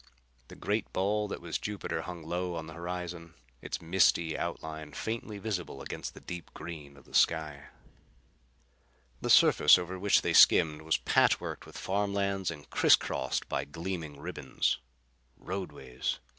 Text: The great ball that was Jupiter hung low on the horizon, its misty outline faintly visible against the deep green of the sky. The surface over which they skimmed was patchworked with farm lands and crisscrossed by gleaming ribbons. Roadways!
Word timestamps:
The 0.47 0.55
great 0.55 0.91
ball 0.91 1.27
that 1.27 1.41
was 1.41 1.59
Jupiter 1.59 2.01
hung 2.01 2.23
low 2.23 2.55
on 2.55 2.65
the 2.65 2.73
horizon, 2.73 3.35
its 3.61 3.83
misty 3.83 4.35
outline 4.35 4.93
faintly 4.93 5.37
visible 5.37 5.79
against 5.79 6.15
the 6.15 6.19
deep 6.19 6.51
green 6.55 6.97
of 6.97 7.05
the 7.05 7.13
sky. 7.13 7.65
The 9.21 9.29
surface 9.29 9.77
over 9.77 9.99
which 9.99 10.23
they 10.23 10.33
skimmed 10.33 10.81
was 10.81 10.97
patchworked 10.97 11.67
with 11.67 11.77
farm 11.77 12.15
lands 12.15 12.49
and 12.49 12.67
crisscrossed 12.67 13.47
by 13.47 13.63
gleaming 13.63 14.19
ribbons. 14.19 14.79
Roadways! 15.37 16.17